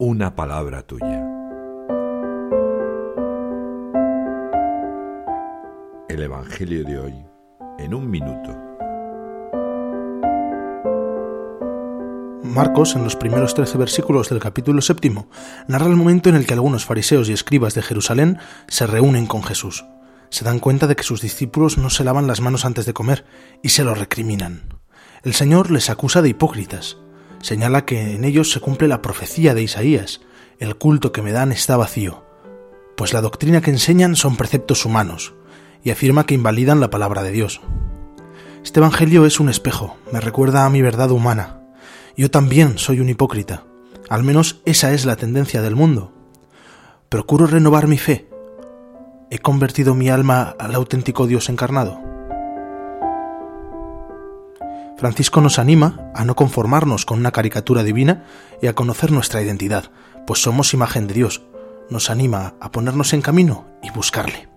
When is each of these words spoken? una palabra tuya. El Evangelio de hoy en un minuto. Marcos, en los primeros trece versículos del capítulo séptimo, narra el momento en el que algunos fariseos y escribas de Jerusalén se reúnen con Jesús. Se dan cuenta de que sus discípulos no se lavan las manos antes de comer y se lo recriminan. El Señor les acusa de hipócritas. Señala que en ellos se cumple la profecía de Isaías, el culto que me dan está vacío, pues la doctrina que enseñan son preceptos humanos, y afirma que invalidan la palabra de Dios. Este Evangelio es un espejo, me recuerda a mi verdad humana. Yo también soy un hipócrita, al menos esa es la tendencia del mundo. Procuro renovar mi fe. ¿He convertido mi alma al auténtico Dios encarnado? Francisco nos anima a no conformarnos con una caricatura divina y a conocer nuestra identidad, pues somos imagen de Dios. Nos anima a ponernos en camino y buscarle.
una 0.00 0.36
palabra 0.36 0.82
tuya. 0.82 1.26
El 6.08 6.22
Evangelio 6.22 6.84
de 6.84 6.98
hoy 7.00 7.14
en 7.80 7.94
un 7.94 8.08
minuto. 8.08 8.56
Marcos, 12.44 12.94
en 12.94 13.02
los 13.02 13.16
primeros 13.16 13.54
trece 13.54 13.76
versículos 13.76 14.28
del 14.28 14.38
capítulo 14.38 14.82
séptimo, 14.82 15.28
narra 15.66 15.86
el 15.86 15.96
momento 15.96 16.28
en 16.28 16.36
el 16.36 16.46
que 16.46 16.54
algunos 16.54 16.84
fariseos 16.84 17.28
y 17.28 17.32
escribas 17.32 17.74
de 17.74 17.82
Jerusalén 17.82 18.38
se 18.68 18.86
reúnen 18.86 19.26
con 19.26 19.42
Jesús. 19.42 19.84
Se 20.30 20.44
dan 20.44 20.60
cuenta 20.60 20.86
de 20.86 20.94
que 20.94 21.02
sus 21.02 21.20
discípulos 21.20 21.76
no 21.76 21.90
se 21.90 22.04
lavan 22.04 22.28
las 22.28 22.40
manos 22.40 22.64
antes 22.64 22.86
de 22.86 22.92
comer 22.92 23.24
y 23.64 23.70
se 23.70 23.82
lo 23.82 23.96
recriminan. 23.96 24.78
El 25.24 25.34
Señor 25.34 25.72
les 25.72 25.90
acusa 25.90 26.22
de 26.22 26.28
hipócritas. 26.28 26.98
Señala 27.40 27.84
que 27.84 28.14
en 28.14 28.24
ellos 28.24 28.50
se 28.50 28.60
cumple 28.60 28.88
la 28.88 29.02
profecía 29.02 29.54
de 29.54 29.62
Isaías, 29.62 30.20
el 30.58 30.76
culto 30.76 31.12
que 31.12 31.22
me 31.22 31.32
dan 31.32 31.52
está 31.52 31.76
vacío, 31.76 32.24
pues 32.96 33.12
la 33.12 33.20
doctrina 33.20 33.60
que 33.60 33.70
enseñan 33.70 34.16
son 34.16 34.36
preceptos 34.36 34.84
humanos, 34.84 35.34
y 35.84 35.90
afirma 35.90 36.26
que 36.26 36.34
invalidan 36.34 36.80
la 36.80 36.90
palabra 36.90 37.22
de 37.22 37.30
Dios. 37.30 37.60
Este 38.64 38.80
Evangelio 38.80 39.24
es 39.24 39.38
un 39.38 39.48
espejo, 39.48 39.96
me 40.12 40.20
recuerda 40.20 40.64
a 40.64 40.70
mi 40.70 40.82
verdad 40.82 41.10
humana. 41.10 41.60
Yo 42.16 42.30
también 42.30 42.76
soy 42.76 43.00
un 43.00 43.08
hipócrita, 43.08 43.64
al 44.08 44.24
menos 44.24 44.60
esa 44.64 44.92
es 44.92 45.06
la 45.06 45.16
tendencia 45.16 45.62
del 45.62 45.76
mundo. 45.76 46.12
Procuro 47.08 47.46
renovar 47.46 47.86
mi 47.86 47.98
fe. 47.98 48.28
¿He 49.30 49.38
convertido 49.38 49.94
mi 49.94 50.08
alma 50.08 50.56
al 50.58 50.74
auténtico 50.74 51.26
Dios 51.26 51.48
encarnado? 51.48 52.07
Francisco 54.96 55.40
nos 55.40 55.58
anima 55.58 56.10
a 56.14 56.24
no 56.24 56.34
conformarnos 56.34 57.06
con 57.06 57.18
una 57.18 57.30
caricatura 57.30 57.84
divina 57.84 58.24
y 58.60 58.66
a 58.66 58.74
conocer 58.74 59.12
nuestra 59.12 59.40
identidad, 59.40 59.90
pues 60.26 60.42
somos 60.42 60.74
imagen 60.74 61.06
de 61.06 61.14
Dios. 61.14 61.42
Nos 61.88 62.10
anima 62.10 62.54
a 62.60 62.72
ponernos 62.72 63.12
en 63.12 63.22
camino 63.22 63.66
y 63.82 63.90
buscarle. 63.90 64.47